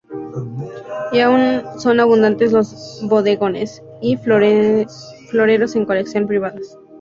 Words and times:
Y 1.11 1.19
aún 1.19 1.61
son 1.77 1.99
abundantes 1.99 2.51
los 2.53 3.01
bodegones 3.03 3.83
y 4.01 4.17
floreros 4.17 5.75
en 5.75 5.85
colecciones 5.85 6.27
privadas. 6.27 6.75